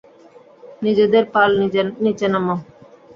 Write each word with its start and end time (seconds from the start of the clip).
নিজেদের 0.81 1.23
পাল 1.33 1.49
নীচে 2.03 2.27
নামাও! 2.29 2.57